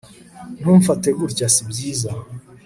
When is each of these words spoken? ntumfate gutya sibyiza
ntumfate 0.59 1.07
gutya 1.19 1.47
sibyiza 1.55 2.09